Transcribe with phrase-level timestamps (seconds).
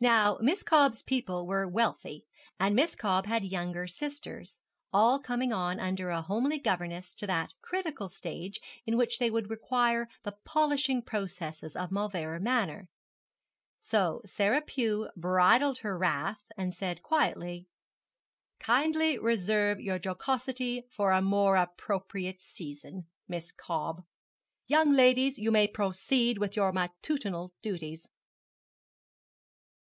[0.00, 2.24] Now Miss Cobb's people were wealthy,
[2.60, 7.50] and Miss Cobb had younger sisters, all coming on under a homely governess to that
[7.62, 12.88] critical stage in which they would require the polishing processes of Mauleverer Manor:
[13.80, 17.66] so Sarah Pew bridled her wrath, and said quietly
[18.60, 24.04] 'Kindly reserve your jocosity for a more appropriate season, Miss Cobb.
[24.68, 28.06] Young ladies, you may proceed with your matutinal duties.'